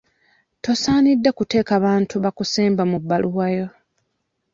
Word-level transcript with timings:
Tosaanidde 0.63 1.29
kuteeka 1.37 1.73
bantu 1.85 2.15
bakusemba 2.23 2.83
mu 2.91 2.97
bbaluwa 3.01 3.47
yo. 3.57 3.67